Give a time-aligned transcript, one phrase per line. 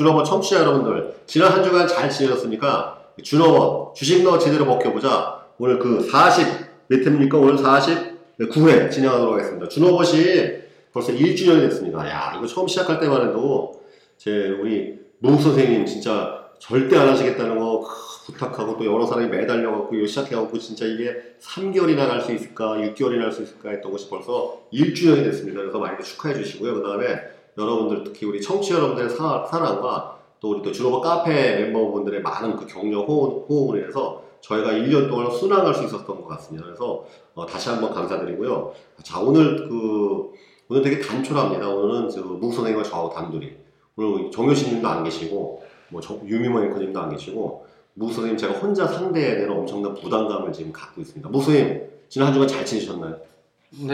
[0.00, 1.14] 준어원 청취자 여러분들.
[1.26, 2.98] 지난 한 주간 잘 지내셨습니까?
[3.22, 5.44] 준어원, 주식 너 제대로 먹혀보자.
[5.58, 6.46] 오늘 그 40,
[6.88, 7.36] 몇 회입니까?
[7.36, 9.68] 오늘 49회 진행하도록 하겠습니다.
[9.68, 10.60] 준어원이
[10.94, 12.08] 벌써 1주년이 됐습니다.
[12.08, 13.82] 야, 이거 처음 시작할 때만 해도
[14.16, 17.86] 제 우리 노 선생님 진짜 절대 안 하시겠다는 거
[18.24, 23.32] 부탁하고 또 여러 사람이 매달려갖고 이거 시작해갖고 진짜 이게 3개월이나 갈 수 있을까, 6개월이나 할
[23.32, 25.60] 수 있을까 했던 것이 벌써 1주년이 됐습니다.
[25.60, 26.76] 그래서 많이 축하해 주시고요.
[26.76, 27.20] 그 다음에
[27.56, 32.66] 여러분들 특히 우리 청취 여러분들의 사, 사랑과 또 우리 또 주로버 카페 멤버분들의 많은 그
[32.66, 36.66] 격려 호응, 호응을 인해서 저희가 1년 동안 순항할 수 있었던 것 같습니다.
[36.66, 38.72] 그래서 어, 다시 한번 감사드리고요.
[39.02, 40.32] 자 오늘 그
[40.68, 41.68] 오늘 되게 단촐합니다.
[41.68, 43.52] 오늘은 무 선생님과 저하고 단둘이
[43.96, 49.50] 오늘 정효신님도 안 계시고 뭐 유미모 앵커님도 안 계시고 무 선생님 제가 혼자 상대해야 되는
[49.50, 51.28] 엄청난 부담감을 지금 갖고 있습니다.
[51.28, 53.16] 무 선생님 지난 한 주간 잘 지내셨나요?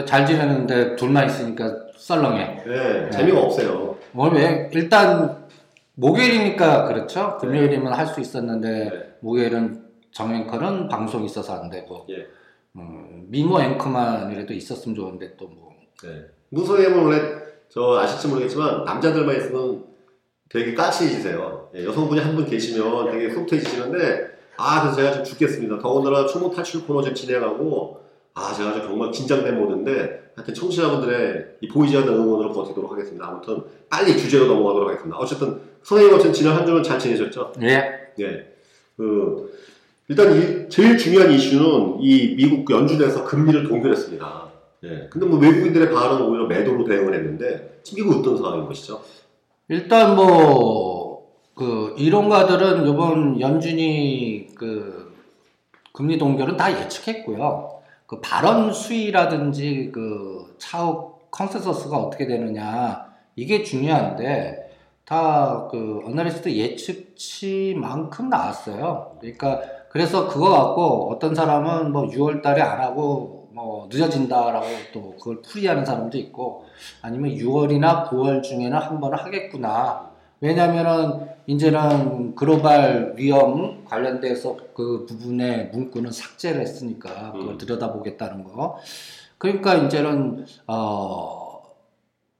[0.05, 2.63] 잘 지내는데 둘만 있으니까 썰렁해.
[2.65, 3.97] 네, 재미가 없어요.
[4.15, 5.47] 오늘 왜 일단
[5.95, 7.37] 목요일이니까 그렇죠.
[7.39, 9.15] 금요일이면 할 수 있었는데 네.
[9.21, 12.27] 목요일은 정앵커는 방송 있어서 안 되고 예.
[12.75, 15.71] 음, 미모 앵커만이라도 있었으면 좋은데 또 뭐.
[16.03, 16.25] 네.
[16.49, 17.21] 무 선생님은 원래
[17.69, 19.83] 저 아실지 모르겠지만 남자들만 있으면
[20.49, 21.69] 되게 까칠해지세요.
[21.75, 25.79] 예, 여성분이 한 분 계시면 되게 속태해지시는데 아 그래서 제가 좀 죽겠습니다.
[25.79, 27.99] 더군다나 초모 탈출 코너 좀 진행하고
[28.37, 33.27] 아 제가 좀 정말 긴장된 모드인데 하여튼 청취자분들의 이 보이지 않는 응원으로 버티도록 하겠습니다.
[33.27, 35.17] 아무튼 빨리 주제로 넘어가도록 하겠습니다.
[35.17, 37.53] 어쨌든 선생님 어쨌든 지난 한 주는 잘 지내셨죠?
[37.63, 38.13] 예.
[38.19, 38.53] 예.
[38.95, 39.57] 그
[40.07, 44.51] 일단 이 제일 중요한 이슈는 이 미국 연준에서 금리를 동결했습니다.
[44.83, 45.07] 예.
[45.09, 49.01] 근데 뭐 외국인들의 반응은 오히려 매도로 대응을 했는데 지금 이거 어떤 상황인 것이죠?
[49.67, 51.07] 일단 뭐
[51.57, 55.11] 그 이론가들은 이번 연준이 그
[55.91, 57.76] 금리 동결은 다 예측했고요.
[58.07, 64.67] 그 발언 수위라든지 그 차후 consensus가 어떻게 되느냐 이게 중요한데
[65.05, 69.17] 다 그 애널리스트 예측치만큼 나왔어요.
[69.19, 75.41] 그러니까 그래서 그거 갖고 어떤 사람은 뭐 6월 달에 안 하고 뭐 늦어진다라고 또 그걸
[75.41, 76.65] 풀이하는 사람도 있고
[77.01, 80.11] 아니면 6월이나 9월 중에는 한 번은 하겠구나.
[80.39, 87.57] 왜냐면은 이제는 글로벌 위험 관련돼서 그 부분의 문구는 삭제를 했으니까 그걸 음.
[87.57, 88.77] 들여다보겠다는 거.
[89.37, 91.63] 그러니까 이제는 어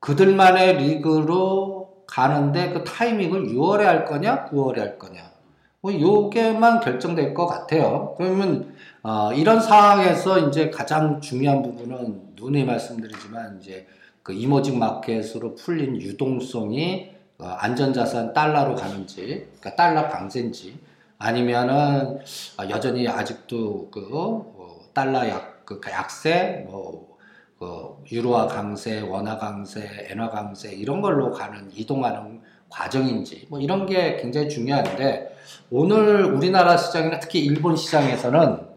[0.01, 5.31] 그들만의 리그로 가는데 그 타이밍을 6월에 할 거냐 9월에 할 거냐.
[5.79, 8.13] 뭐 요게만 결정될 것 같아요.
[8.17, 13.87] 그러면 어, 이런 상황에서 이제 가장 중요한 부분은 눈에 말씀드리지만 이제
[14.21, 20.79] 그 이머징 마켓으로 풀린 유동성이 어, 안전자산 달러로 가는지, 그러니까 달러 강세인지,
[21.19, 22.19] 아니면은
[22.57, 27.17] 어, 여전히 아직도 그 어, 달러 약, 그 약세, 뭐,
[27.59, 34.17] 그 유로화 강세, 원화 강세, 엔화 강세 이런 걸로 가는 이동하는 과정인지, 뭐 이런 게
[34.17, 35.35] 굉장히 중요한데
[35.71, 38.67] 오늘 우리나라 시장이나 특히 일본 시장에서는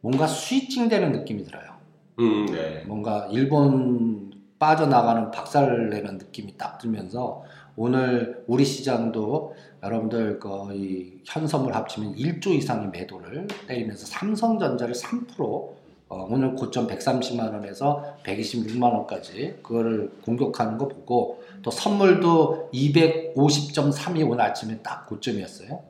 [0.00, 1.74] 뭔가 스위칭되는 느낌이 들어요.
[2.20, 2.84] 음, 네.
[2.86, 7.42] 뭔가 일본 빠져나가는 박살내는 느낌이 딱 들면서
[7.76, 15.74] 오늘 우리 시장도 여러분들 거의 현선물 합치면 1조 이상의 매도를 때리면서 삼성전자를 3%
[16.08, 24.42] 어, 오늘 고점 130만 원에서 126만 원까지 그거를 공격하는 거 보고 또 선물도 250.3이 오늘
[24.42, 25.82] 아침에 딱 고점이었어요.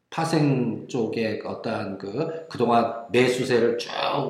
[0.10, 3.90] 파생 쪽에 어떠한 그 그동안 매수세를 쭉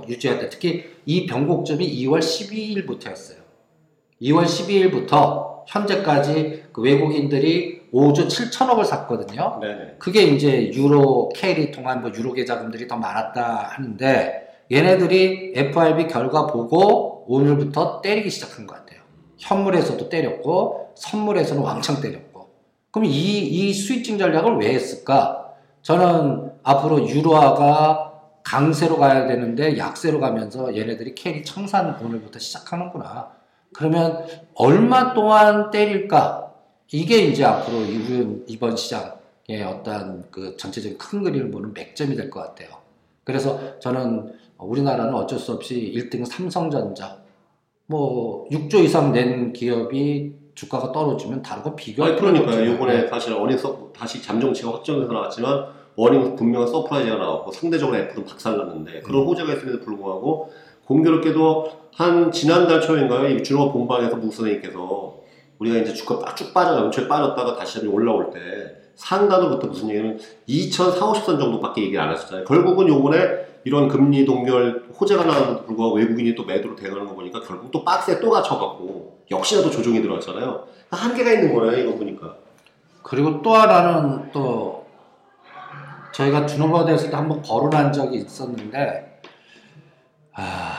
[0.09, 0.49] 유지했다.
[0.49, 3.37] 특히 이 변곡점이 2월 12일부터였어요.
[4.21, 9.57] 2월 12일부터 현재까지 그 외국인들이 5조 7천억을 샀거든요.
[9.59, 9.95] 네네.
[9.97, 17.25] 그게 이제 유로 carry 통한 뭐 유로계 자금들이 더 많았다 하는데 얘네들이 FRB 결과 보고
[17.27, 18.99] 오늘부터 때리기 시작한 것 같아요.
[19.39, 22.49] 현물에서도 때렸고 선물에서는 왕창 때렸고
[22.91, 25.53] 그럼 이, 이 switching 전략을 왜 했을까?
[25.81, 28.13] 저는 앞으로 유로화가
[28.43, 33.31] 강세로 가야 되는데 약세로 가면서 얘네들이 carry 청산 오늘부터 시작하는구나.
[33.73, 36.46] 그러면 얼마 동안 때릴까?
[36.91, 42.39] 이게 이제 앞으로 이번, 이번 시장의 어떤 그 전체적인 큰 그림을 보는 맥점이 될 것
[42.41, 42.69] 같아요.
[43.23, 47.17] 그래서 저는 우리나라는 어쩔 수 없이 1등 삼성전자,
[47.87, 52.47] 뭐 6조 이상 낸 기업이 주가가 떨어지면 거 비교할 아니, 그러니까요.
[52.49, 52.73] 없잖아요.
[52.73, 55.65] 이번에 사실 earning 서 다시 잠정치가 확정돼서 나왔지만
[55.95, 59.27] earning 분명한 surprise가 나왔고 상대적으로 애플은 박살났는데 그런 음.
[59.27, 60.51] 호재가 있음에도 불구하고
[60.85, 63.29] 공교롭게도 한 지난달 초인가요?
[63.29, 65.16] 이 준호 본방에서 무 선생님께서
[65.59, 68.39] 우리가 이제 주가 쭉 빠져 엄청 빠졌다가 다시 한번 올라올 때
[68.95, 72.45] 상단으로부터 무슨 얘기는 2,400, 50선 정도밖에 얘기를 안 했었잖아요.
[72.45, 77.71] 결국은 요번에 이런 금리 동결 호재가 나왔는데도 불구하고 외국인이 또 매도로 대가는 거 보니까 결국
[77.71, 80.63] 또 박스에 또 갇혀갖고 역시나 또 조정이 들어왔잖아요.
[80.89, 82.35] 한계가 있는 거네요, 이거 보니까.
[83.03, 84.85] 그리고 또 하나는 또
[86.13, 89.21] 저희가 준호버드에서도 한번 거론한 적이 있었는데
[90.33, 90.73] 아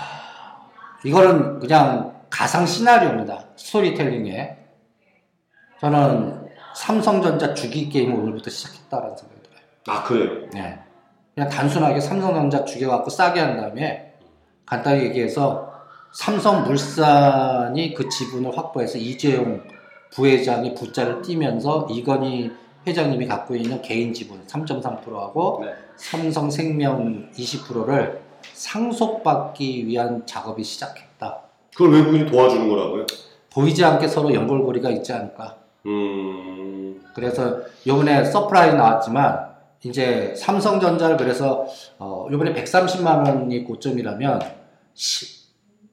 [1.04, 4.57] 이거는 그냥 가상 시나리오입니다 스토리텔링에
[5.80, 9.60] 저는 삼성전자 주기 게임을 오늘부터 시작했다라는 생각이 들어요.
[9.86, 10.48] 아, 그래요?
[10.52, 10.78] 네.
[11.34, 14.14] 그냥 단순하게 삼성전자 죽여갖고 싸게 한 다음에
[14.66, 15.72] 간단히 얘기해서
[16.12, 19.62] 삼성물산이 그 지분을 확보해서 이재용
[20.10, 22.50] 부회장이 부자를 띄면서 이건희
[22.86, 25.72] 회장님이 갖고 있는 개인 지분 3.3%하고 네.
[25.96, 28.20] 삼성생명 20%를
[28.52, 31.40] 상속받기 위한 작업이 시작했다.
[31.72, 33.06] 그걸 외국인이 도와주는 거라고요?
[33.52, 35.67] 보이지 않게 서로 연결고리가 있지 않을까.
[35.88, 39.48] 음, 그래서 요번에 surprise 나왔지만
[39.84, 41.66] 이제 삼성전자를 그래서
[41.98, 44.40] 어 요번에 130만 원이 고점이라면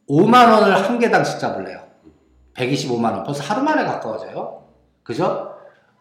[0.09, 1.79] 5만 원을 한 개당씩 잡을래요.
[2.55, 3.23] 125만 원.
[3.23, 4.63] 벌써 하루 만에 가까워져요.
[5.03, 5.53] 그죠?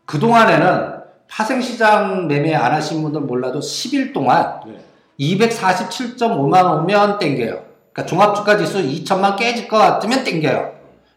[0.06, 0.94] 그동안에는
[1.29, 4.79] 파생시장 매매 안 하신 분들 몰라도 10일 동안 네.
[5.19, 7.64] 247.5만 원 오면 땡겨요.
[7.93, 10.75] 그러니까 종합주가 지수 2천만 깨질 것 같으면 땡겨요.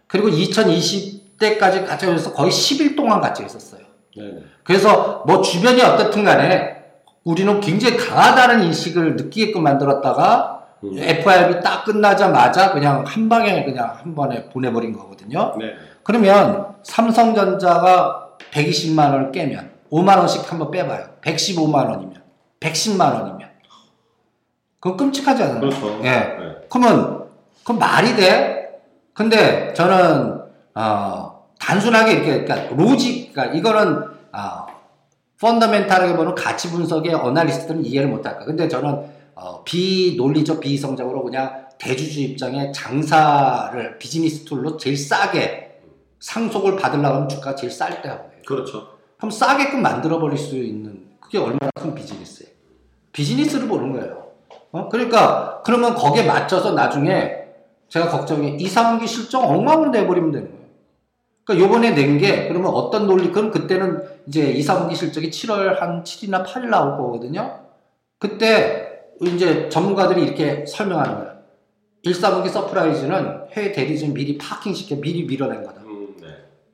[0.08, 3.82] 그리고 2020 대까지 가져서 거의 10일 동안 같이 있었어요.
[4.16, 4.40] 네네.
[4.64, 6.78] 그래서 뭐 주변이 어떻든 간에
[7.24, 10.98] 우리는 굉장히 강하다는 인식을 느끼게끔 만들었다가 음.
[10.98, 15.56] FRB 딱 끝나자마자 그냥 한 방에 그냥 한 번에 보내버린 거거든요.
[15.60, 15.74] 네.
[16.04, 21.06] 그러면 삼성전자가 120만 원을 깨면 5만 원씩 한번 빼봐요.
[21.22, 22.22] 115만 원이면
[22.60, 23.50] 110만 원이면
[24.80, 25.60] 그건 끔찍하지 않아요?
[25.60, 26.00] 그렇죠.
[26.04, 26.10] 예.
[26.10, 26.56] 네.
[26.70, 27.26] 그러면
[27.64, 28.80] 그 말이 돼?
[29.14, 30.37] 근데 저는
[30.78, 34.68] 어, 단순하게 이렇게 그러니까 로직 그러니까 이거는 어,
[35.40, 38.46] 펀더멘탈하게 보는 가치 분석의 어널리스트들은 이해를 못할까.
[38.46, 45.80] 근데 저는 어, 비논리적 비이성적으로 그냥 대주주 입장에 장사를 비즈니스 tool로 제일 싸게
[46.20, 48.42] 상속을 받으려고 하면 주가가 제일 쌀 때라고 해요.
[48.46, 48.88] 그렇죠.
[49.18, 52.52] 그럼 싸게끔 만들어 버릴 수 있는 그게 얼마나 큰 비즈니스예요.
[53.12, 54.28] 비즈니스를 보는 거예요.
[54.72, 54.90] 어?
[54.90, 57.46] 그러니까 그러면 거기에 맞춰서 나중에
[57.90, 60.57] 제가 걱정이 2, 3분기 실적 엉망으로 내버리면 되는 거예요.
[61.48, 66.04] 그러니까 요번에 낸 게 그러면 어떤 논리 그럼 그때는 이제 2, 3분기 실적이 7월 한
[66.04, 67.60] 7일이나 8일 나올 거거든요.
[68.20, 71.38] 그때 이제 전문가들이 이렇게 설명하는 거예요.
[72.04, 75.82] 1, 4분기 surprise는 해외 대리점 미리 parking시켜 미리 밀어낸 거다.
[75.86, 76.28] 음, 네.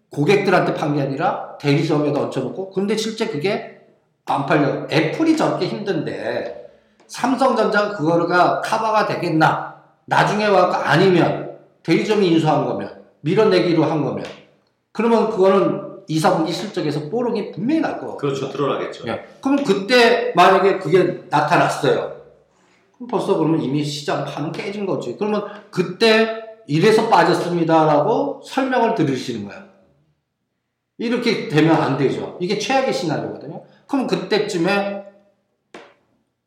[0.09, 3.79] 고객들한테 판 게 아니라 대리점에다 얹혀놓고 근데 실제 그게
[4.25, 6.69] 안 팔려 애플이 저렇게 힘든데
[7.07, 14.23] 삼성전자가 그거가 카바가 되겠나 나중에 와서 아니면 대리점이 인수한 거면 밀어내기로 한 거면
[14.93, 18.49] 그러면 그거는 2, 4분기 실적에서 뽀록이 분명히 날 거고 그렇죠.
[18.49, 19.07] 드러나겠죠.
[19.07, 19.25] 예.
[19.41, 22.21] 그럼 그때 만약에 그게 나타났어요
[22.95, 29.63] 그럼 벌써 그러면 이미 시장 판은 깨진 거지 그러면 그때 이래서 빠졌습니다라고 설명을 들으시는 거야
[30.97, 32.37] 이렇게 되면 안 되죠.
[32.39, 33.63] 이게 최악의 시나리오거든요.
[33.87, 35.03] 그럼 그때쯤에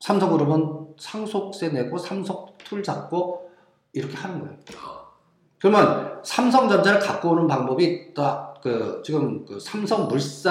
[0.01, 3.51] 삼성그룹은 상속세 내고 삼속 툴 잡고
[3.93, 4.57] 이렇게 하는 거예요.
[5.59, 10.47] 그러면 삼성전자를 갖고 오는 방법이 딱그 지금 그 삼성물산이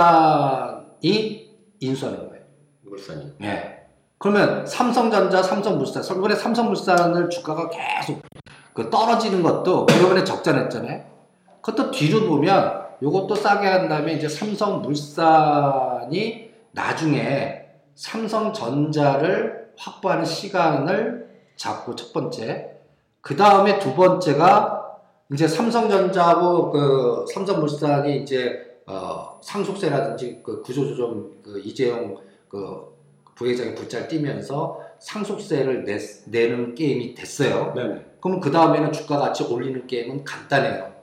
[1.80, 2.44] 인수하는 거예요.
[2.82, 3.34] 물산이.
[3.44, 3.76] 예.
[4.18, 8.22] 그러면 삼성전자, 삼성물산, 이번에 삼성물산을 주가가 계속
[8.74, 11.04] 그 떨어지는 것도 이번에 적자냈잖아요.
[11.62, 15.26] 그것도 뒤로 보면 요것도 싸게 한 다음에 이제 삼성물산이
[16.72, 22.72] 나중에 삼성전자를 확보하는 시간을 잡고 첫 번째.
[23.22, 24.85] 그 다음에 두 번째가
[25.34, 32.18] 이제 삼성전자하고 그 삼성물산이 이제 어 상속세라든지 그 구조조정 그 이재용
[32.48, 32.96] 그
[33.36, 37.74] 부회장이 부자를 띄면서 상속세를 내, 내는 게임이 됐어요.
[37.76, 38.06] 네네.
[38.22, 40.94] 그러면 그 다음에는 주가 같이 올리는 게임은 간단해요.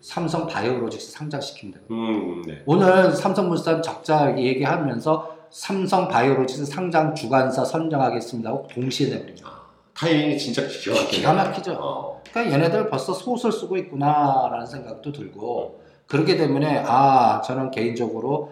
[0.00, 1.78] 삼성 바이오로직스 상장시킨다.
[1.90, 2.62] 음, 네.
[2.66, 9.48] 오늘 삼성물산 적자 얘기하면서 삼성 바이오로직스 상장 주관사 선정하겠습니다 하고 동시에 내버립니다.
[9.48, 9.62] 아,
[9.94, 11.10] 타이밍이 진짜 기가 막히네.
[11.10, 11.72] 기가 막히죠.
[11.78, 12.11] 어.
[12.30, 18.50] 그러니까 얘네들 벌써 소설 쓰고 있구나라는 생각도 들고 그렇기 때문에 아 저는 개인적으로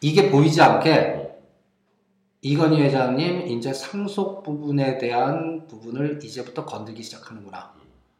[0.00, 1.30] 이게 보이지 않게
[2.42, 7.72] 이건희 회장님 이제 상속 부분에 대한 부분을 이제부터 건들기 시작하는구나.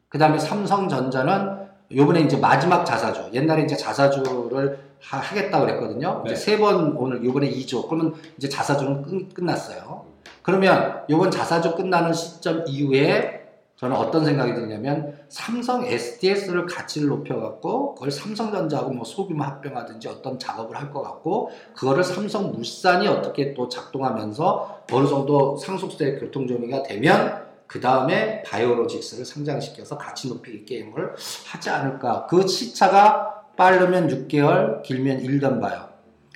[0.09, 6.23] 그 다음에 삼성전자는 요번에 이제 마지막 자사주 옛날에 이제 자사주를 하, 겠다 그랬거든요.
[6.25, 6.31] 네.
[6.31, 10.05] 이제 세 번 오늘 요번에 2조 그러면 이제 자사주는 끝, 끝났어요.
[10.41, 13.44] 그러면 요번 자사주 끝나는 시점 이후에
[13.85, 20.75] 저는 어떤 생각이 드냐면 삼성 SDS를 가치를 높여갖고 그걸 삼성전자하고 뭐 소규모 합병하든지 어떤 작업을
[20.75, 27.43] 할 것 같고 그거를 삼성 물산이 어떻게 또 작동하면서 어느 정도 상속세 교통 정리가 되면
[27.67, 31.15] 그 다음에 바이오로직스를 상장시켜서 가치 높이기 게임을
[31.47, 32.27] 하지 않을까.
[32.27, 35.89] 그 시차가 빠르면 6개월, 길면 1년 봐요.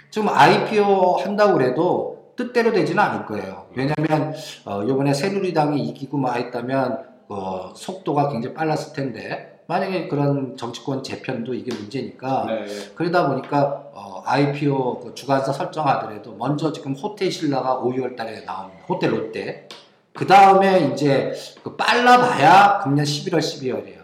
[0.10, 3.68] 지금 IPO 한다고 그래도 뜻대로 되지는 않을 거예요.
[3.76, 4.34] 왜냐면,
[4.66, 11.54] 어, 요번에 새누리당이 이기고 뭐 했다면, 어, 속도가 굉장히 빨랐을 텐데, 만약에 그런 정치권 재편도
[11.54, 12.66] 이게 문제니까, 네.
[12.96, 18.84] 그러다 보니까 어, IPO 그 주관사 설정하더라도 먼저 지금 호텔 신라가 5, 6월 달에 나옵니다.
[18.90, 19.70] 호텔 롯데.
[20.14, 21.34] 그 다음에 이제
[21.64, 24.00] 그 빨라봐야 금년 11월, 12월이에요.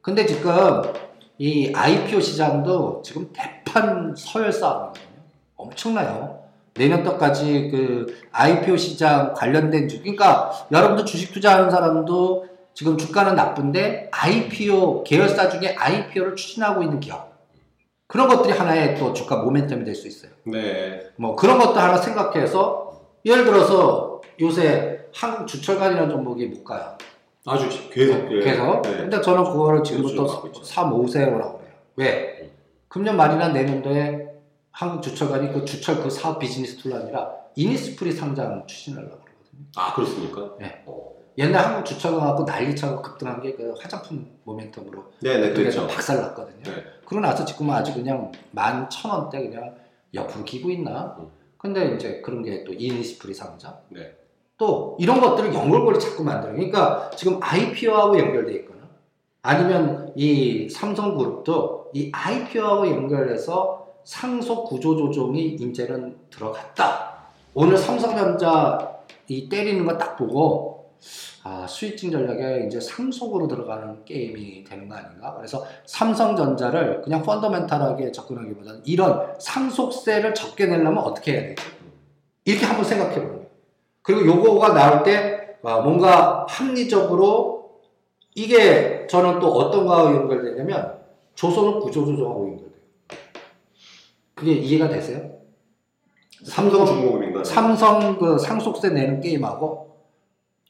[0.00, 0.82] 근데 지금
[1.36, 5.18] 이 IPO 시장도 지금 대판 서열 싸움이거든요.
[5.56, 6.38] 엄청나요.
[6.74, 12.47] 내년도까지 그 IPO 시장 관련된 주, 그러니까 여러분도 주식 투자하는 사람도
[12.78, 17.36] 지금 주가는 나쁜데 IPO 계열사 중에 IPO를 추진하고 있는 기업
[18.06, 20.30] 그런 것들이 하나의 또 주가 모멘텀이 될 수 있어요.
[20.44, 21.00] 네.
[21.16, 26.96] 뭐 그런 것도 하나 생각해서 예를 들어서 요새 한국 주철관이라는 종목이 못 가요.
[27.46, 28.14] 아주 계속.
[28.30, 28.40] 예.
[28.44, 28.96] 그래서 네.
[28.98, 30.62] 근데 저는 그거를 지금부터 있죠.
[30.62, 31.72] 3, 5세요라고 그래요.
[31.96, 32.52] 왜?
[32.86, 34.28] 금년 말이나 내년도에
[34.70, 39.64] 한국 주철관이 그 주철 그 사업 비즈니스 tool이 아니라 이니스프리 상장 추진하려고 그러거든요.
[39.74, 40.54] 아, 그렇습니까?
[40.60, 40.84] 네.
[40.86, 41.17] 어.
[41.38, 45.86] 옛날 한국 주철관 갖고 난리쳐서 급등한 게 그 화장품 모멘텀으로 네네, 그래서 그렇죠.
[45.86, 46.62] 박살 났거든요.
[46.64, 46.84] 네.
[47.06, 49.74] 그러고 나서 지금은 아주 그냥 만 천 원대 그냥
[50.14, 51.16] 옆으로 기고 있나?
[51.18, 51.28] 음.
[51.56, 53.76] 근데 이제 그런 게 또 이니스프리 상장.
[53.90, 54.12] 네.
[54.56, 56.56] 또 이런 것들을 연결고리 자꾸 만들어요.
[56.56, 58.80] 그러니까 지금 IPO하고 연결돼 있거나
[59.42, 67.18] 아니면 이 삼성그룹도 이 IPO하고 연결해서 상속 구조 조정이 이제는 들어갔다.
[67.54, 70.77] 오늘 삼성전자 이 때리는 거 딱 보고
[71.44, 75.34] 아 스위칭 전략에 이제 상속으로 들어가는 게임이 되는 거 아닌가?
[75.34, 81.62] 그래서 삼성전자를 그냥 펀더멘탈하게 접근하기보다는 이런 상속세를 적게 내려면 어떻게 해야 되지?
[82.44, 83.46] 이렇게 한번 생각해 보는 거예요.
[84.02, 87.80] 그리고 요거가 나올 때 아, 뭔가 합리적으로
[88.34, 90.98] 이게 저는 또 어떤 거하고 연결되냐면
[91.34, 92.78] 조선업 구조조정하고 연결돼요.
[94.34, 95.38] 그게 이해가 되세요?
[96.44, 97.42] 삼성 중공업인가?
[97.42, 99.87] 삼성 그 상속세 내는 게임하고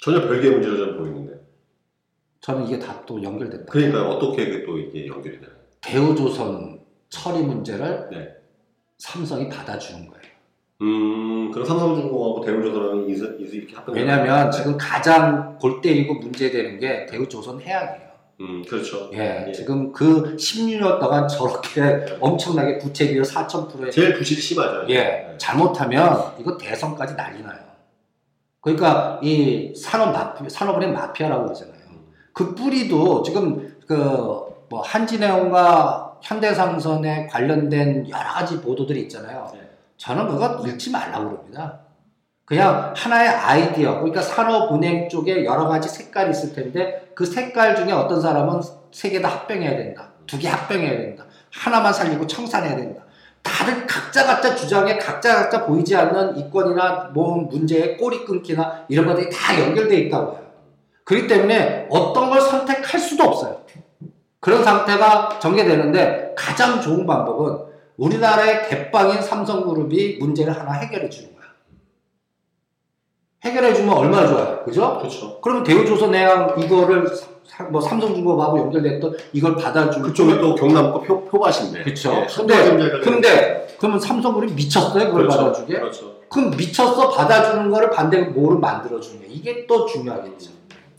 [0.00, 1.32] 전혀 별개의 문제로 저는 보이는데.
[2.40, 3.72] 저는 이게 다 또 연결된다.
[3.72, 5.56] 그러니까 어떻게 이게 또 이게 연결이 되나요?
[5.80, 6.78] 대우조선
[7.08, 8.28] 처리 문제를 네.
[8.98, 10.22] 삼성이 받아주는 거예요.
[10.82, 13.94] 음, 그럼 삼성중공업하고 대우조선하고 이수, 이수 이렇게 합병.
[13.94, 18.08] 왜냐하면 지금 가장 골때리고 문제되는 게 대우조선 해양이에요.
[18.40, 19.10] 음, 그렇죠.
[19.14, 19.52] 예, 예.
[19.52, 21.80] 지금 그 16년 동안 저렇게
[22.20, 24.84] 엄청나게 부채 비율 4,000%에 제일 부실이 심하죠.
[24.90, 25.34] 예, 네.
[25.38, 27.58] 잘못하면 이거 대선까지 난리 나요.
[28.60, 31.78] 그러니까 이 산업 마피, 산업은행 마피아라고 그러잖아요.
[32.32, 39.50] 그 뿌리도 지금 그 뭐 한진해운과 현대상선에 관련된 여러 가지 보도들이 있잖아요.
[39.54, 39.60] 네.
[39.96, 41.80] 저는 그거 읽지 말라고 그럽니다.
[42.44, 48.20] 그냥 하나의 아이디어, 그러니까 산업은행 쪽에 여러 가지 색깔이 있을 텐데 그 색깔 중에 어떤
[48.20, 48.60] 사람은
[48.92, 50.10] 세 개 다 합병해야 된다.
[50.26, 51.24] 두 개 합병해야 된다.
[51.50, 53.02] 하나만 살리고 청산해야 된다.
[53.48, 59.30] 다들 각자 각자 주장에 각자 각자 보이지 않는 이권이나 뭐 문제의 꼬리 끊기나 이런 것들이
[59.30, 60.42] 다 연결되어 있다고 해요.
[61.04, 63.62] 그렇기 때문에 어떤 걸 선택할 수도 없어요.
[64.40, 71.46] 그런 상태가 전개되는데 가장 좋은 방법은 우리나라의 대빵인 삼성그룹이 문제를 하나 해결해 주는 거야.
[73.44, 74.62] 해결해 주면 얼마나 좋아요.
[74.64, 74.98] 그죠?
[74.98, 75.40] 그렇죠.
[75.40, 77.26] 그러면 대우조선해양 이거를 사-
[77.70, 81.82] 뭐 삼성중공업하고 연결됐던 이걸 받아주고 그쪽에 또 경남고 표, 표밭인데.
[81.82, 82.12] 그쵸.
[82.14, 85.06] 예, 근데, 근데 그러면 삼성그룹이 미쳤어요?
[85.06, 85.38] 그걸 그렇죠.
[85.38, 85.74] 받아주게?
[85.78, 86.14] 그렇죠.
[86.28, 90.50] 그럼 미쳤어 받아주는 거를 반대로 뭐를 만들어주냐 이게 또 중요하겠죠.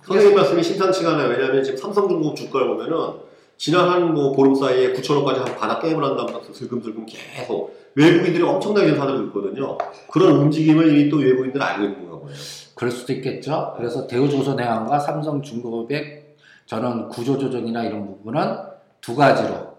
[0.03, 1.29] 선생님 말씀이 심상치가 않아요.
[1.29, 6.15] 왜냐하면 지금 삼성중공업 주가를 보면은 지난 한 뭐 보름 사이에 9천원까지 한 바닥 게임을 한
[6.15, 9.77] 다음부터 슬금슬금 계속 외국인들이 엄청나게 사들고 있거든요.
[10.09, 12.25] 그런 움직임을 이미 또 외국인들은 알고 있는 보네요.
[12.73, 13.73] 그럴 수도 있겠죠.
[13.77, 16.23] 그래서 대우조선해양과 삼성중공업의
[16.69, 18.57] 저는 구조조정이나 이런 부분은
[19.01, 19.75] 두 가지로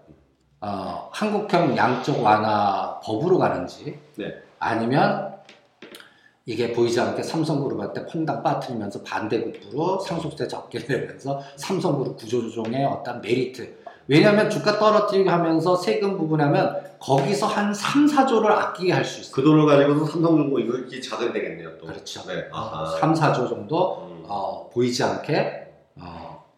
[0.59, 4.25] 어, 한국형 양적 완화 법으로 가는지 네.
[4.59, 5.33] 아니면
[6.45, 13.77] 이게 보이지 않게 삼성그룹한테 퐁당 빠뜨리면서 반대급부로 상속세 적게 내면서 삼성그룹 구조조정의 어떤 메리트.
[14.07, 19.33] 왜냐하면 주가 떨어뜨리게 하면서 세금 부분하면 거기서 한 3, 4조를 아끼게 할 수 있어요.
[19.33, 21.77] 그 돈을 가지고서 삼성중공 이거 자극이 되겠네요.
[21.77, 21.85] 또.
[21.85, 22.21] 그렇죠.
[22.27, 22.49] 네.
[22.51, 22.85] 아하.
[22.99, 24.25] 3, 4조 정도 음.
[24.27, 25.60] 어, 보이지 않게.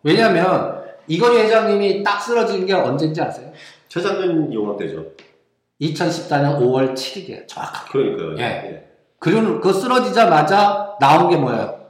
[0.04, 3.52] 어, 왜냐하면 이건희 회장님이 딱 쓰러진 게 언제인지 아세요?
[3.88, 5.06] 최장년 용학 때죠.
[5.82, 7.48] 2014년 5월 7일이에요.
[7.48, 7.92] 정확하게.
[7.92, 8.38] 그러니까요.
[8.40, 8.90] 예.
[9.20, 11.82] 그리고 그 쓰러지자마자 나온 게 뭐예요?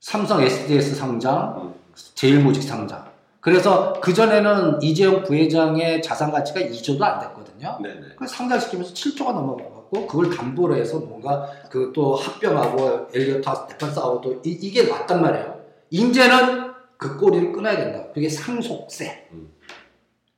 [0.00, 1.74] 삼성 SDS 상장, 음.
[2.14, 3.06] 제일모직 상장.
[3.40, 7.78] 그래서 그전에는 이재용 부회장의 자산 가치가 2조도 안 됐거든요.
[7.82, 8.00] 네네.
[8.16, 14.42] 그래서 상장시키면서 7조가 넘어가고 그걸 담보로 해서 뭔가 그 또 합병하고 엘리어트 하우스 대판 싸우고
[14.44, 15.58] 이, 이게 왔단 말이에요.
[15.90, 16.67] 이제는
[16.98, 18.04] 그 꼬리를 끊어야 된다.
[18.12, 19.28] 그게 상속세.
[19.32, 19.50] 음.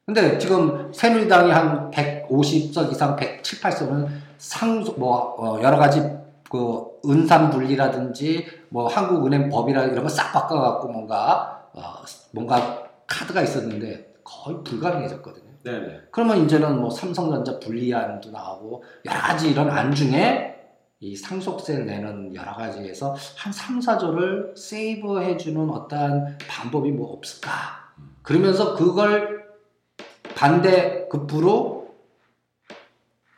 [0.07, 6.01] 근데 지금 새누리당이 한 150석 이상 107, 8석은 상속 뭐 어, 여러 가지
[6.51, 11.81] 그 은산 분리라든지 뭐 한국은행 법이라 이런 거 싹 바꿔갖고 뭔가 어,
[12.33, 15.51] 뭔가 카드가 있었는데 거의 불가능해졌거든요.
[15.65, 16.01] 네네.
[16.11, 20.60] 그러면 이제는 뭐 삼성전자 분리안도 나오고 여러 가지 이런 안 중에
[21.03, 27.51] 이 상속세 내는 여러 가지에서 한 3, 4조를 세이브 해주는 어떠한 방법이 뭐 없을까?
[28.21, 29.49] 그러면서 그걸
[30.35, 31.95] 반대급부로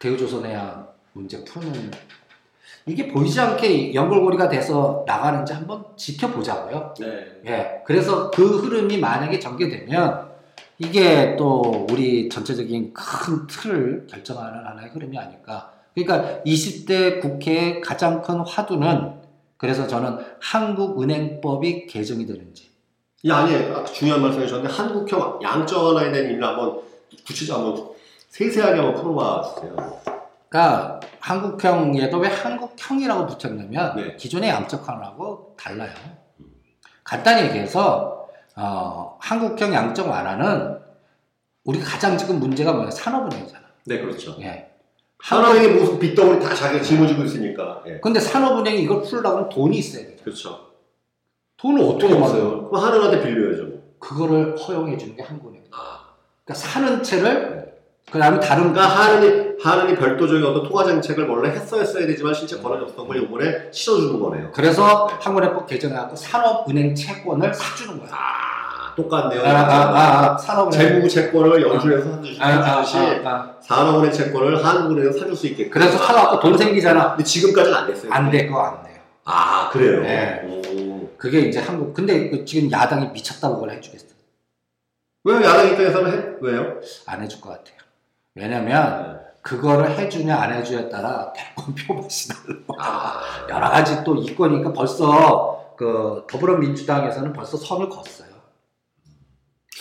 [0.01, 1.93] 대우조선해야 문제 푸는
[2.87, 6.95] 이게 보이지 않게 연결고리가 돼서 나가는지 한번 지켜보자고요.
[6.99, 7.43] 네.
[7.47, 7.83] 예.
[7.87, 10.33] 그래서 그 흐름이 만약에 전개되면
[10.79, 15.82] 이게 또 우리 전체적인 큰 틀을 결정하는 하나의 흐름이 아닐까.
[15.95, 19.21] 그러니까 20대 국회의 가장 큰 화두는
[19.57, 22.71] 그래서 저는 한국은행법이 개정이 되는지.
[23.23, 26.81] 이 안에 아까 중요한 말씀 해주셨는데 한국형 양적 완화에 대한 의미를 한번
[27.25, 27.95] 구체적으로 한번
[28.31, 30.01] 세세하게 한번 풀어봐 주세요.
[30.49, 34.17] 그러니까 한국형에도 왜 한국형이라고 붙였냐면 네.
[34.17, 35.93] 기존의 양적완화하고 달라요.
[37.05, 40.79] 간단히 얘기해서 어, 한국형 양적 완화는
[41.65, 43.63] 우리가 가장 지금 문제가 뭐냐 산업은행이잖아.
[43.87, 44.37] 네, 그렇죠.
[44.41, 44.72] 예.
[45.23, 47.83] 산업은행이 무슨 빚덩어리 다 자기가 짊어지고 있으니까.
[47.87, 48.01] 예.
[48.01, 50.17] 근데 산업은행이 이걸 풀려면 돈이 있어야 돼.
[50.23, 50.73] 그렇죠.
[51.59, 52.69] 돈을 어떻게 돈 받아요?
[52.69, 53.65] 그럼 하나한테 빌려야죠.
[53.65, 53.83] 뭐.
[54.01, 55.63] 그거를 허용해 주는 게 한국은행.
[55.71, 56.01] 아.
[56.45, 57.73] 그러니까 사는 채를
[58.11, 62.61] 그 다음에 다른 그러니까 하는이 하는이 별도적인 어떤 통화 정책을 원래 했어야 했어야 되지만 실제
[62.61, 64.51] 권한이 없었던 걸 이번에 실어주는 거네요.
[64.53, 68.11] 그래서 한국은행법 개정해갖고 산업은행 채권을 사주는 거야.
[68.13, 68.62] 아,
[68.97, 69.43] 똑같네요.
[69.43, 70.89] 아, 아, 아, 아, 산업은행.
[70.89, 72.83] 재무 채권을 연준에서 사주듯이 아, 아, 아,
[73.25, 73.55] 아.
[73.61, 75.71] 산업은행 채권을 한국은행에서 사줄 수 있게끔.
[75.71, 77.11] 그래서 사갖고 돈 생기잖아.
[77.11, 78.13] 근데 지금까지는 안 됐어요.
[78.13, 78.97] 안 돼, 그거 안 돼요.
[79.25, 80.01] 아 그래요.
[80.03, 80.43] 네.
[80.45, 81.09] 오.
[81.17, 81.95] 그게 이제 한국.
[81.95, 84.07] 근데 그 지금 야당이 미쳤다고 그걸 해주겠어.
[85.25, 86.25] 왜 야당 입장에서는 해?
[86.41, 86.81] 왜요?
[87.07, 87.77] 안 해줄 것 같아요.
[88.35, 92.59] 왜냐면 그거를 해주냐 안 해주냐에 따라 대권 표 맛이 달라.
[92.79, 98.32] 아, 여러 가지 또 이거니까 벌써 그 더불어민주당에서는 벌써 선을 걷어요.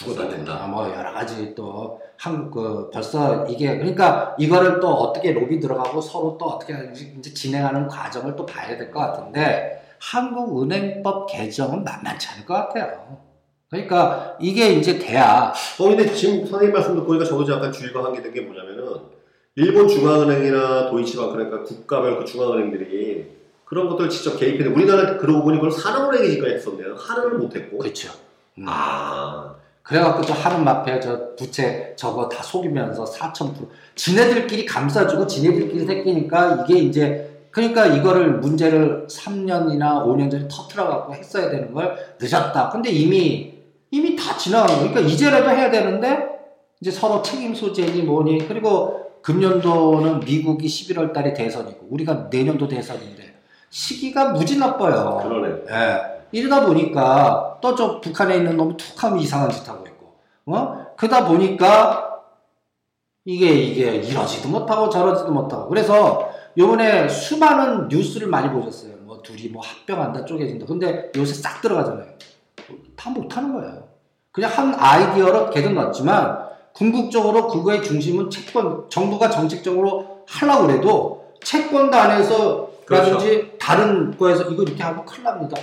[0.01, 0.59] 죽어도 안 된다.
[0.63, 6.01] 아, 뭐 여러 가지 또 한국 그 벌써 이게 그러니까 이거를 또 어떻게 로비 들어가고
[6.01, 12.45] 서로 또 어떻게 이제 진행하는 과정을 또 봐야 될 것 같은데 한국은행법 개정은 만만치 않을
[12.45, 13.17] 것 같아요.
[13.69, 15.53] 그러니까 이게 이제 돼야.
[15.79, 18.95] 어 근데 지금 선생님 말씀 듣고 보니까 저도 약간 주의가 한 게 된 게 뭐냐면은
[19.55, 23.29] 일본 중앙은행이나 도이치방 그러니까 국가별 그 중앙은행들이
[23.65, 26.95] 그런 것들 직접 개입했는데 우리나라 그러고 보니 그걸 산업은행이 지금까지 했었네요.
[26.95, 27.77] 하나를 못했고.
[27.77, 28.11] 그렇죠.
[28.57, 28.65] 음.
[28.67, 29.55] 아.
[29.83, 36.63] 그래갖고 저 하는 마페 저 부채 저거 다 속이면서 4천 프로 지네들끼리 감싸주고 지네들끼리 새끼니까
[36.63, 42.69] 이게 이제 그러니까 이거를 문제를 3년이나 5년 전에 터트려갖고 했어야 되는 걸 늦었다.
[42.69, 43.53] 근데 이미
[43.89, 44.75] 이미 다 지나간 거.
[44.77, 46.29] 그러니까 이제라도 해야 되는데
[46.79, 53.33] 이제 서로 책임 소재니 뭐니 그리고 금년도는 미국이 11월 달에 대선이고 우리가 내년도 대선인데
[53.69, 55.19] 시기가 무지 나빠요.
[55.23, 55.63] 그러네.
[55.69, 56.20] 예.
[56.31, 60.15] 이러다 보니까 또 저 북한에 있는 놈이 툭 하면 이상한 짓 하고 있고,
[60.47, 60.85] 어?
[60.97, 62.07] 그러다 보니까
[63.25, 68.95] 이게 이게 이러지도 못하고 저러지도 못하고 그래서 요번에 수많은 뉴스를 많이 보셨어요.
[69.01, 70.65] 뭐 둘이 뭐 합병한다 쪼개진다.
[70.65, 72.07] 근데 요새 싹 들어가잖아요.
[72.95, 73.87] 다 못하는 거예요.
[74.31, 82.69] 그냥 한 아이디어로 계속 넣었지만 궁극적으로 그거의 중심은 채권 정부가 정책적으로 하려고 그래도 채권도 안에서
[82.87, 85.57] 라든지 다른 거에서 이거 이렇게 하면 큰일 납니다.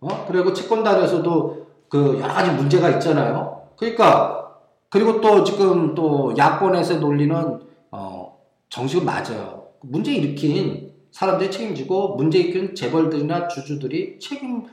[0.00, 0.24] 어?
[0.28, 3.68] 그리고 채권단에서도 그 여러 가지 문제가 있잖아요.
[3.76, 4.56] 그러니까
[4.88, 9.66] 그리고 또 지금 또 야권에서 논리는 어 정식은 맞아요.
[9.80, 14.64] 문제 일으킨 사람들이 책임지고 문제 일으킨 재벌들이나 주주들이 책임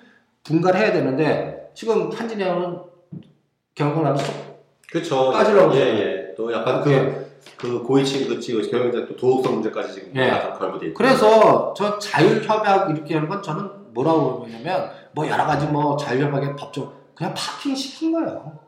[0.44, 2.80] 분갈을 해야 되는데 지금 한진영은
[3.76, 4.34] 결국 나면 쏙
[4.92, 5.32] 그쵸.
[5.32, 6.36] 빠지려고 예, 예.
[6.36, 7.24] 또 약간 그 예.
[7.58, 10.28] 그 고위층 그 지금 경영자 또 도덕성 문제까지 지금 예.
[10.30, 10.94] 있고.
[10.94, 16.56] 그래서 저 자율 협약 이렇게 하는 건 저는 뭐라고 보냐면 뭐 여러 가지 뭐 자율협약의
[16.56, 18.60] 법적 그냥 파킹 시킨 거예요.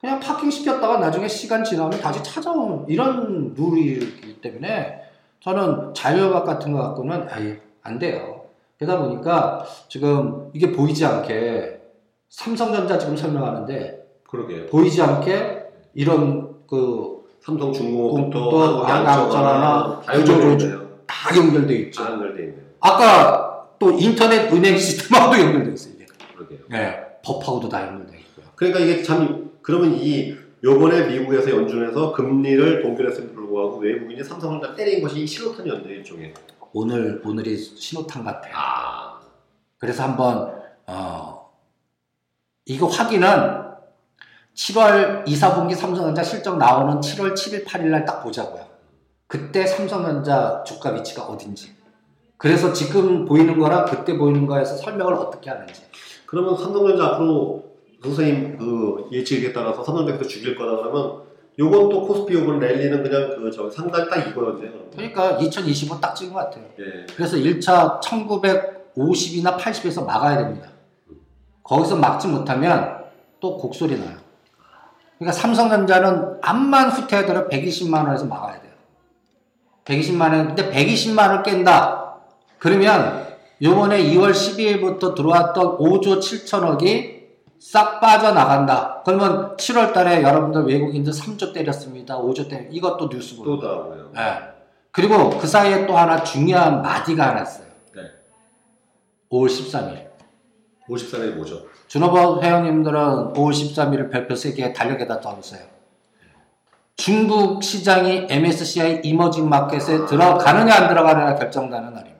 [0.00, 5.02] 그냥 파킹 시켰다가 나중에 시간 지나면 다시 찾아오는 이런 룰이기 때문에
[5.40, 8.42] 저는 자율협약 같은 거 갖고는 아예 안 돼요.
[8.78, 11.80] 그러다 보니까 지금 이게 보이지 않게
[12.28, 14.66] 삼성전자 지금 설명하는데 그러게.
[14.66, 20.88] 보이지 않게 이런 그다 삼성 중공업부터 또 한국 양쪽하나 다 연결돼 있죠.
[21.06, 22.62] 다 연결돼 있네요.
[22.80, 23.51] 아까
[23.82, 25.94] 또 인터넷 은행 시스템하고도 연결돼 있어요.
[25.94, 26.06] 이게.
[26.36, 26.58] 그러게요.
[26.70, 28.46] 네, 법하고도 다 연결돼 있고요.
[28.54, 35.26] 그러니까 이게 참 그러면 이 요번에 미국에서 연준해서 금리를 동결했음에도 불구하고 외국인이 삼성전자 때린 것이
[35.26, 36.32] 신호탄이었네 일종의.
[36.72, 38.52] 오늘 오늘이 신호탄 같아요.
[38.56, 39.20] 아.
[39.78, 41.50] 그래서 한번 어,
[42.64, 43.62] 이거 확인은
[44.54, 48.64] 7월 2, 4분기 삼성전자 실적 나오는 7월 7일, 8일 날 딱 보자고요.
[49.26, 51.74] 그때 삼성전자 주가 위치가 어딘지.
[52.42, 55.82] 그래서 지금 보이는 거랑 그때 보이는 거에서 설명을 어떻게 하는지.
[56.26, 57.62] 그러면 삼성전자 앞으로
[58.02, 61.22] 선생님 그 예측에 따라서 삼성전자에서 죽일 거다 그러면
[61.60, 64.72] 요건 또 코스피 요번 랠리는 그냥 그 저 상단 딱 이거였네요.
[64.92, 66.64] 그러니까 2025 딱 찍은 것 같아요.
[66.80, 67.06] 예.
[67.14, 70.68] 그래서 1차 1950이나 80에서 막아야 됩니다.
[71.62, 73.04] 거기서 막지 못하면
[73.38, 74.16] 또 곡소리 나요.
[75.18, 78.72] 그러니까 삼성전자는 암만 후퇴하더라도 120만 원에서 막아야 돼요.
[79.84, 80.56] 120만 원.
[80.56, 82.11] 근데 120만 원을 깬다.
[82.62, 83.26] 그러면
[83.60, 87.22] 요번에 2월 12일부터 들어왔던 5조 7천억이
[87.58, 89.02] 싹 빠져나간다.
[89.04, 92.16] 그러면 7월 달에 여러분들 외국인들 3조 때렸습니다.
[92.18, 93.58] 5조 때렸 이것도 뉴스 보도.
[93.58, 94.12] 또 나오고요.
[94.16, 94.38] 예.
[94.92, 97.66] 그리고 그 사이에 또 하나 중요한 마디가 하나 있어요.
[97.96, 98.02] 네.
[99.32, 100.06] 5월 13일.
[100.88, 101.64] 54년이 뭐죠?
[101.88, 105.62] 준호법 회원님들은 5월 13일을 별표 3개 달력에다 적으세요.
[106.94, 112.11] 중국 시장이 MSCI 이머징 마켓에 들어가느냐 안 들어가느냐 결정되는 날입니다.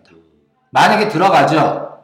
[0.73, 2.01] 만약에 들어가죠.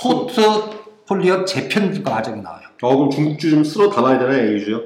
[0.00, 2.62] 포트폴리오 재편 과정이 나와요.
[2.82, 4.80] 어 그럼 중국주 좀 쓸어 담아야 되나요, A주요?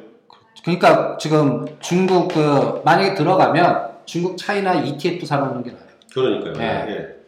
[0.64, 5.86] 그러니까 지금 중국 그 만약에 들어가면 중국 차이나 ETF 사놓는 게 나아요.
[6.12, 6.52] 그러니까요.
[6.54, 6.86] 네.
[6.88, 7.20] 예.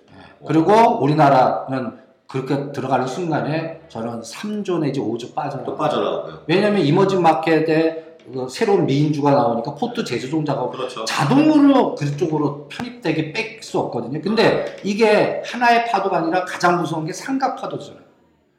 [0.46, 0.72] 그리고
[1.02, 5.66] 우리나라는 그렇게 들어가는 순간에 저는 3조 내지 5조 빠져나가요.
[5.66, 6.44] 또 빠져나오고요.
[6.46, 8.11] 왜냐면 이머징 마켓에 그
[8.48, 11.04] 새로운 미인주가 나오니까 포트 재조정하자가 그렇죠.
[11.04, 14.20] 자동으로 그쪽으로 편입되게 뺄 수 없거든요.
[14.20, 18.02] 근데 이게 하나의 파도가 아니라 가장 무서운 게 삼각 파도잖아요.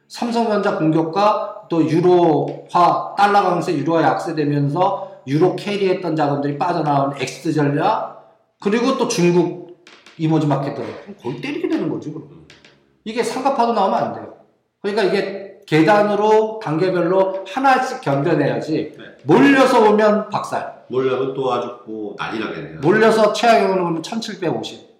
[0.07, 8.97] 삼성전자 공격과 또 유로화, 달러 강세, 유로화 약세되면서 유로 carry했던 자본들이 빠져나온 엑스 전략, 그리고
[8.97, 9.83] 또 중국
[10.17, 10.83] 이머징 마켓들.
[11.21, 12.47] 거의 때리게 되는 거지, 그럼.
[13.03, 14.33] 이게 삼각 파도 나오면 안 돼요.
[14.81, 19.03] 그러니까 이게 계단으로 단계별로 하나씩 견뎌내야지 네.
[19.23, 20.83] 몰려서 오면 박살.
[20.87, 22.79] 몰려면 또 아주 뭐 난리 나겠네요.
[22.81, 24.93] 몰려서 최악으로 보면 1750.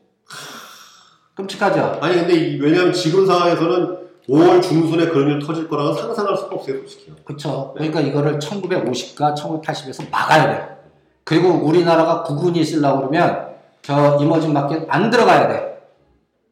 [1.36, 1.99] 끔찍하죠?
[2.02, 6.78] 아니 근데 이- 왜냐면 지금 상황에서는 5월 중순에 그런 일 터질 거라고 상상할 수가 없어요,
[6.80, 7.15] 솔직히요.
[7.26, 7.71] 그쵸.
[7.76, 10.78] 그러니까 이거를 1950과 1980에서 막아야 돼요.
[11.26, 13.47] 그리고 우리나라가 국군이 있으려고 그러면
[13.82, 15.73] 저 이머징 마켓 안 들어가야 돼.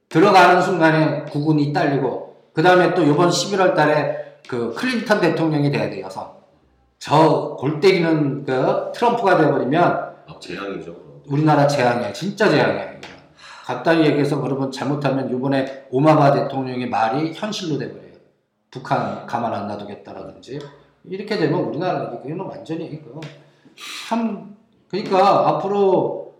[0.10, 6.06] 들어가는 순간에 국군이 딸리고, 그 다음에 또 이번 11월 달에 그 클린턴 대통령이 돼야 돼요,
[6.06, 6.42] 여성.
[7.00, 10.96] 저골 때리는 그 트럼프가 돼버리면 아, 재앙이죠.
[11.28, 12.14] 우리나라 재앙이야.
[12.14, 13.02] 진짜 재앙이야.
[13.66, 18.12] 간단히 얘기해서 그러면 잘못하면 이번에 오바마 대통령의 말이 현실로 돼버려요.
[18.70, 20.60] 북한 가만 안 놔두겠다라든지.
[21.06, 23.20] 이렇게 되면 우리나라 이거는 완전히 이거
[24.08, 24.56] 참
[24.90, 26.36] 그러니까 앞으로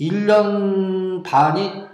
[0.00, 1.84] 1년 반이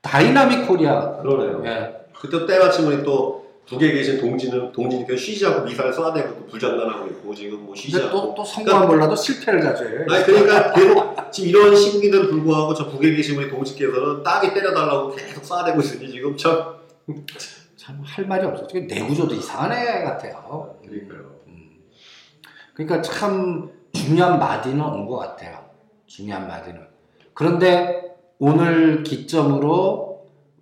[0.00, 1.18] dynamic Korea.
[1.18, 1.62] 그러네요.
[1.66, 2.01] 예.
[2.22, 7.34] 그때 때마침 우리 또 북에 계신 동지는 동지니까 쉬지 않고 미사일을 쏴대고 또 불장난하고 있고
[7.34, 8.10] 지금 뭐 쉬지 않고.
[8.10, 10.06] 또, 또 성공한 몰라도 실패를 자주 해요.
[10.08, 15.42] 아니 그러니까 계속 지금 이런 시국인데도 불구하고 저 북에 계신 우리 동지께서는 따귀 때려달라고 계속
[15.42, 16.76] 쏴대고 있으니 지금 참.
[17.76, 18.64] 참 할 말이 없어.
[18.68, 20.76] 지금 내구조도 이상한 애 같아요.
[20.86, 21.34] 그러니까요.
[21.48, 21.80] 음.
[22.74, 25.64] 그러니까 참 중요한 마디는 온 것 같아요.
[26.06, 26.80] 중요한 마디는.
[27.34, 30.11] 그런데 오늘 기점으로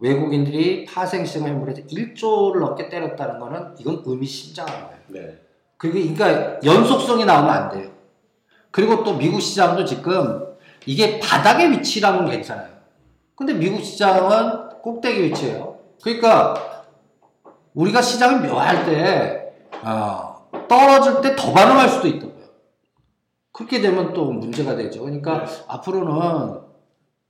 [0.00, 5.00] 외국인들이 파생시장을 해물에서 1조를 넘게 때렸다는 거는 이건 의미심장한 거예요.
[5.08, 5.38] 네.
[5.76, 7.90] 그게 그러니까 연속성이 나오면 안 돼요.
[8.70, 10.46] 그리고 또 미국 시장도 지금
[10.86, 12.68] 이게 바닥의 위치라면 괜찮아요.
[13.34, 15.78] 근데 미국 시장은 꼭대기 위치예요.
[16.02, 16.84] 그러니까
[17.74, 22.30] 우리가 시장을 묘할 때 어, 떨어질 때 더 반응할 수도 있다고요.
[23.52, 25.02] 그렇게 되면 또 문제가 되죠.
[25.02, 26.60] 그러니까 앞으로는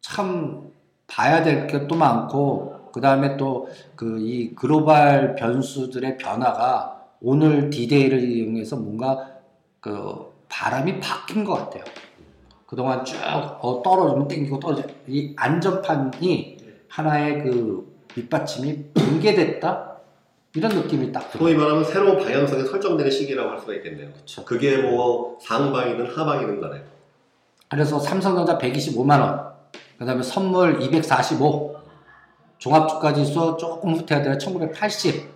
[0.00, 0.70] 참
[1.10, 8.76] 봐야 될 것도 많고 그 다음에 또 그 이 글로벌 변수들의 변화가 오늘 디데이를 이용해서
[8.76, 9.26] 뭔가
[9.80, 11.84] 그 바람이 바뀐 것 같아요.
[12.66, 13.16] 그동안 쭉
[13.60, 16.56] 어, 떨어지면 땡기고 떨어져 이 안전판이
[16.88, 19.96] 하나의 그 밑받침이 붕괴됐다
[20.54, 21.58] 이런 느낌이 딱 소위 들어요.
[21.58, 24.10] 말하면 새로운 방향성이 설정되는 시기라고 할 수가 있겠네요.
[24.12, 24.44] 그렇죠.
[24.44, 26.82] 그게 뭐 상방이든 하방이든 간에.
[27.68, 29.49] 그래서 삼성전자 125만 원,
[30.00, 31.76] 그 다음에 선물 245,
[32.56, 34.38] 종합주가지수 조금 후퇴해야 돼요.
[34.38, 35.28] 1980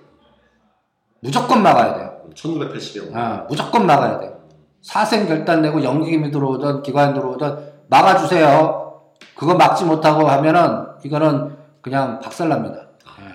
[1.20, 2.22] 무조건 막아야 돼요.
[2.35, 3.14] 1980명.
[3.14, 4.40] 아, 무조건 막아야 돼요.
[4.81, 9.03] 사생 결단 내고 연기금이 들어오든 기관이 들어오든 막아주세요.
[9.37, 12.88] 그거 막지 못하고 하면은 이거는 그냥 박살납니다.
[13.20, 13.35] 예.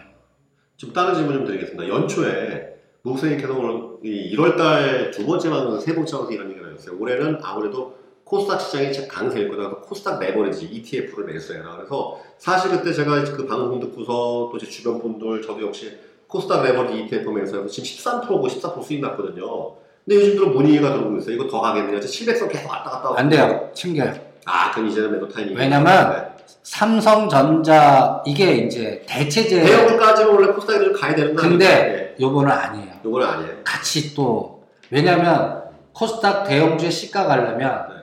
[0.78, 1.88] 좀 다른 질문 좀 드리겠습니다.
[1.88, 6.98] 연초에 계속 오늘 1월달 두 번째 방송, 세 번째 방송 이런 얘기를 했어요.
[7.00, 7.99] 올해는 아무래도
[8.30, 9.64] 코스닥 시장이 강세일 거다.
[9.70, 11.78] 그래서 코스닥 레버리지 ETF를 매수해라.
[11.78, 17.00] 그래서 사실 그때 제가 그 방송 듣고서 또 제 주변 분들 저도 역시 코스닥 레버리지
[17.06, 19.74] ETF 매수해서 지금 13%고 14% 수익 났거든요.
[20.06, 21.36] 근데 요즘 들어 문의가 들어오고 있어요.
[21.36, 22.00] 이거 더 가겠네요.
[22.00, 23.16] 700선 계속 왔다 갔다 하고.
[23.16, 23.70] 안 돼요.
[23.74, 24.14] 챙겨요.
[24.46, 25.56] 아, 그럼 이제는 매도 타이밍이.
[25.58, 26.30] 왜냐면
[26.64, 31.68] 삼성전자 이게 이제 대체제 대형까지는 원래 코스닥이 좀 가야 되는 거 아닙니까?
[31.72, 32.88] 근데 요거는 아니에요.
[32.88, 33.00] 예.
[33.04, 33.54] 요거는 아니에요.
[33.64, 35.64] 같이 또 왜냐면
[35.94, 37.99] 코스닥 대형주의 시가 가려면 네.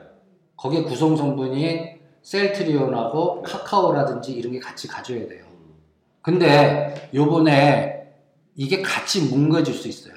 [0.57, 5.45] 거기에 구성 성분인 셀트리온하고 카카오라든지 이런 게 같이 가져야 돼요.
[6.21, 8.11] 근데 요번에
[8.55, 10.15] 이게 같이 뭉개질 수 있어요.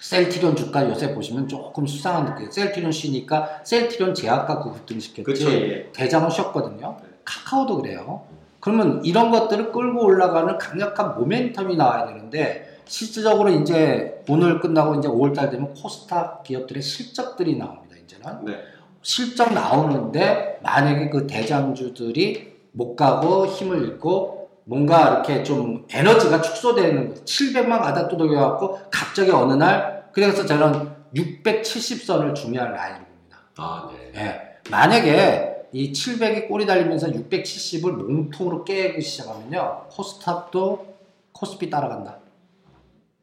[0.00, 2.50] 셀트리온 주가 요새 보시면 조금 수상한 느낌.
[2.50, 5.22] 셀트리온 쉬니까 셀트리온 제약과 급등시켰지.
[5.22, 5.50] 그렇죠.
[5.50, 5.90] 예.
[5.92, 6.98] 대장은 쉬었거든요.
[7.02, 7.08] 네.
[7.24, 8.24] 카카오도 그래요.
[8.60, 15.50] 그러면 이런 것들을 끌고 올라가는 강력한 모멘텀이 나와야 되는데 실질적으로 이제 오늘 끝나고 이제 5월달
[15.50, 17.96] 되면 코스닥 기업들의 실적들이 나옵니다.
[17.96, 18.58] 이제는 네.
[19.06, 27.20] 실적 나오는데 만약에 그 대장주들이 못 가고 힘을 잃고 뭔가 이렇게 좀 에너지가 축소되는 거
[27.22, 33.38] 700만 가다 두들겨갖고 갑자기 어느 날 그래서 저는 670선을 중요한 라인을 봅니다.
[33.58, 34.20] 아, 네.
[34.20, 34.40] 예.
[34.72, 39.84] 만약에 이 700이 꼬리 달리면서 670을 몸통으로 깨기 시작하면요.
[39.88, 40.96] 코스닥도
[41.30, 42.18] 코스피 따라간다.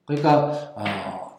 [0.06, 1.33] 그러니까 어,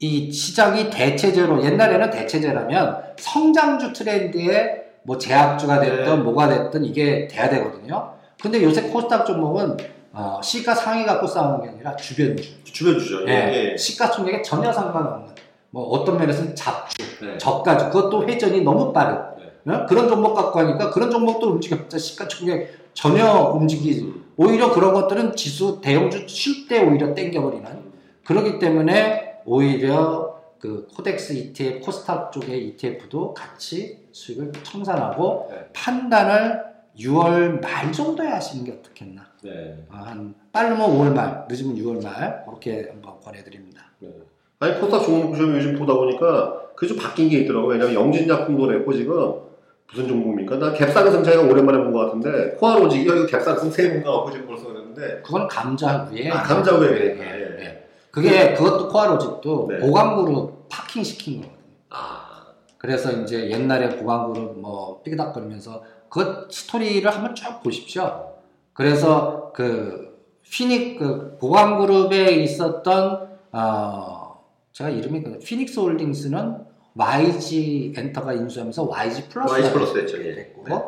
[0.00, 6.16] 이 시장이 대체제로 옛날에는 대체제라면 성장주 트렌드에 뭐 제약주가 됐든 네.
[6.16, 8.12] 뭐가 됐든 이게 돼야 되거든요.
[8.40, 9.76] 근데 요새 코스닥 종목은
[10.12, 12.44] 어, 시가 상위 갖고 싸우는 게 아니라 주변주.
[12.64, 13.26] 주변 주죠.
[13.28, 13.72] 예.
[13.72, 13.76] 예.
[13.76, 15.34] 시가 총액에 전혀 상관없는
[15.70, 17.36] 뭐 어떤 면에서는 잡주, 네.
[17.38, 19.18] 저가주 그것도 회전이 너무 빠른
[19.64, 19.74] 네.
[19.74, 19.86] 어?
[19.86, 25.80] 그런 종목 갖고 하니까 그런 종목도 움직였자 시가 총액 전혀 움직이지 오히려 그런 것들은 지수
[25.80, 27.66] 대형주 쉴 때 오히려 땡겨버리는
[28.24, 35.68] 그렇기 때문에 오히려 그 코덱스 ETF, 코스닥 쪽의 ETF도 같이 수익을 청산하고 네.
[35.72, 36.62] 판단을
[36.98, 39.76] 6월 말 정도에 하시는 게 어떻겠나 네.
[39.88, 44.08] 아, 한 빠르면 5월 말 늦으면 6월 말 그렇게 한번 권해드립니다 네.
[44.58, 47.72] 아니 코스닥 종목 좀 요즘 보다 보니까 그게 좀 바뀐 게 있더라고요.
[47.72, 49.34] 왜냐면 영진약품도 냈고 지금
[49.90, 50.56] 무슨 종목입니까?
[50.58, 55.22] 나 갭상승 제가 오랜만에 본 것 같은데 코아로직이 갭상승 세 번가 갖고 지금 벌써 그랬는데
[55.24, 57.37] 그건 감자 위에 아, 감자 위에 예,
[58.22, 59.78] 그게 그것도 코아 로직도 네.
[59.78, 61.62] 보강그룹 파킹 시킨 거거든요.
[61.90, 68.34] 아 그래서 이제 옛날에 보강그룹 뭐 삐그덕거리면서 그 스토리를 한번 쭉 보십시오.
[68.72, 78.32] 그래서 그 피닉 그 보광 그룹에 있었던 어 제가 이름이 그 피닉스 홀딩스는 YG 엔터가
[78.32, 80.18] 인수하면서 YG 플러스 YG 플러스 됐죠.
[80.24, 80.34] 예.
[80.34, 80.82] 됐고 네.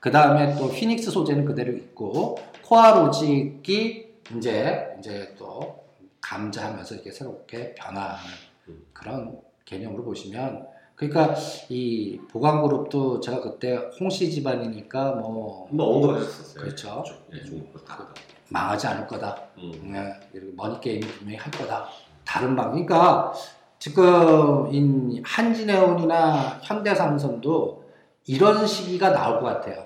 [0.00, 5.83] 그 다음에 또 피닉스 소재는 그대로 있고 코아로직이 이제 이제 또
[6.24, 8.30] 감자하면서 이렇게 새롭게 변화하는
[8.68, 8.86] 음.
[8.94, 11.34] 그런 개념으로 보시면 그러니까
[11.68, 16.64] 이 보광 그룹도 제가 그때 홍씨 집안이니까 뭐 한번 언급하셨었어요.
[16.64, 17.04] 그렇죠.
[17.32, 18.08] 예, 중국 다.
[18.48, 19.36] 망하지 않을 거다.
[19.58, 19.72] 음.
[19.92, 21.88] 네, 이렇게 머니 게임 분명히 할 거다.
[22.24, 22.70] 다른 방.
[22.70, 23.32] 그러니까
[23.78, 27.84] 지금 인 한진해운이나 현대상선도
[28.26, 29.84] 이런 시기가 나올 것 같아요.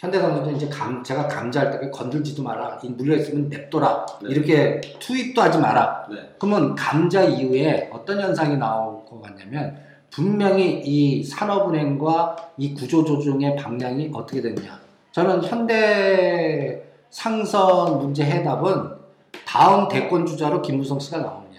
[0.00, 2.78] 현대상선도 이제 감, 제가 감자할 때 건들지도 마라.
[2.82, 4.06] 이 물려 있으면 냅둬라.
[4.22, 4.30] 네.
[4.30, 6.06] 이렇게 투입도 하지 마라.
[6.10, 6.16] 네.
[6.38, 9.76] 그러면 감자 이후에 어떤 현상이 나올 것 같냐면
[10.10, 14.80] 분명히 이 산업은행과 이 구조조정의 방향이 어떻게 됐냐.
[15.12, 19.00] 저는 현대 상선 문제 해답은
[19.44, 21.49] 다음 대권 주자로 김무성 씨가 나오느냐.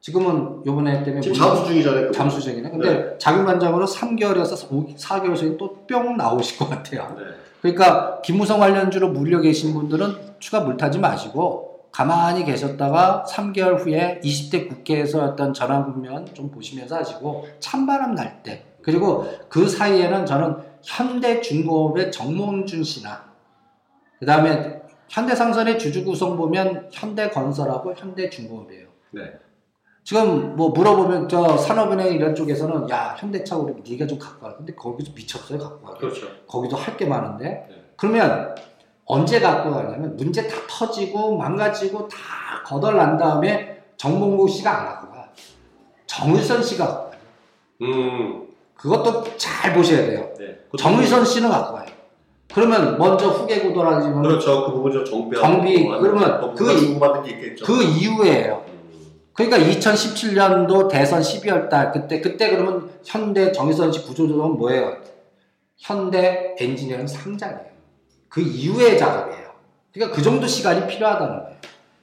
[0.00, 2.10] 지금은 요번에 때문에 지금 문- 잠수 중이잖아요.
[2.12, 2.70] 잠수 중이네.
[2.70, 7.14] 근데 자율반장으로 3개월에서 4개월 전에 또 뿅 나오실 것 같아요.
[7.18, 7.24] 네.
[7.60, 15.22] 그러니까 김무성 관련주로 물려 계신 분들은 추가 물타지 마시고 가만히 계셨다가 3개월 후에 20대 국회에서
[15.24, 22.82] 어떤 전환 국면 좀 보시면서 하시고 찬바람 날 때 그리고 그 사이에는 저는 현대중공업의 정몽준
[22.84, 23.24] 씨나
[24.18, 28.86] 그 다음에 현대상선의 주주 구성 보면 현대건설하고 현대중공업이에요.
[29.10, 29.22] 네.
[30.04, 34.56] 지금 뭐 물어보면 저 산업은행 이런 쪽에서는 야 현대차 우리 네가 좀 갖고 와.
[34.56, 35.94] 근데 거기서 미쳤어요 갖고 와.
[35.94, 36.26] 그렇죠.
[36.48, 37.84] 거기도 할 게 많은데 네.
[37.96, 38.54] 그러면
[39.04, 42.18] 언제 갖고 가냐면 문제 다 터지고 망가지고 다
[42.66, 45.28] 거덜난 다음에 정몽구 씨가 안 갖고 가.
[46.06, 47.20] 정의선 씨가 갖고 가요.
[47.82, 48.46] 음.
[48.74, 50.30] 그것도 잘 보셔야 돼요.
[50.38, 50.58] 네.
[50.78, 51.86] 정의선 씨는 갖고 가요.
[52.52, 54.66] 그러면 먼저 후계 구도라지만 그렇죠.
[54.66, 55.36] 그 부분 좀 정비.
[55.38, 56.64] 정비, 그러면 그-.
[57.64, 58.64] 그 이후에요.
[59.30, 59.34] 음.
[59.34, 64.96] 그러니까 2017년도 대선 12월 달 그때 그때 그러면 현대 정의선 씨 구조조정은 뭐예요?
[65.76, 67.70] 현대 엔지니어링 상장이에요.
[68.28, 69.50] 그 이후의 작업이에요.
[69.92, 71.56] 그러니까 그 정도 시간이 필요하다는 거예요.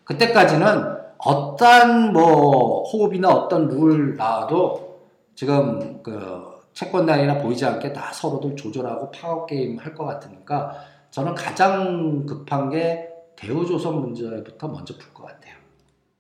[0.04, 5.02] 그때까지는 어떤 뭐 호흡이나 어떤 룰 나와도
[5.36, 10.76] 지금 그 채권단이나 보이지 않게 다 서로들 조절하고 파워 게임 할 것 같으니까
[11.12, 15.57] 저는 가장 급한 게 대우조선 문제부터 먼저 풀 것 같아요.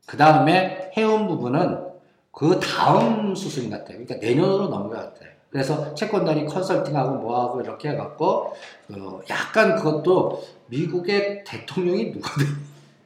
[0.08, 1.86] 그 다음에 해운 부분은
[2.32, 3.98] 그 다음 수순 같아요.
[3.98, 5.30] 그러니까 내년으로 넘어갈 것 같아요.
[5.50, 8.54] 그래서 채권단이 컨설팅하고 뭐하고 이렇게 해갖고
[8.89, 12.32] 어, 약간 그것도 미국의 대통령이 누가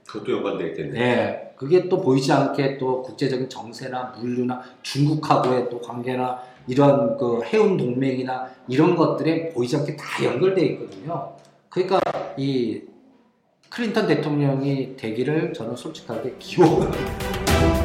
[0.05, 0.91] 그것도 연관돼 있겠네.
[0.91, 7.77] 네, 그게 또 보이지 않게 또 국제적인 정세나 물류나 중국하고의 또 관계나 이런 그 해운
[7.77, 11.33] 동맹이나 이런 것들에 보이지 않게 다 연결돼 있거든요.
[11.69, 11.99] 그러니까
[12.37, 12.81] 이
[13.71, 17.80] 클린턴 대통령이 되기를 저는 솔직하게 기원합니다.